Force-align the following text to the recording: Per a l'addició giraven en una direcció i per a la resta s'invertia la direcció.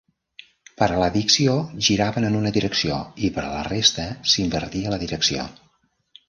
Per 0.77 0.85
a 0.93 1.01
l'addició 1.01 1.53
giraven 1.87 2.25
en 2.29 2.37
una 2.39 2.53
direcció 2.55 2.97
i 3.27 3.31
per 3.37 3.45
a 3.45 3.53
la 3.57 3.61
resta 3.69 4.07
s'invertia 4.33 4.97
la 4.97 5.01
direcció. 5.07 5.47